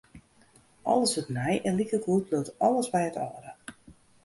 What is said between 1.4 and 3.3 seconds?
en likegoed bliuwt alles by it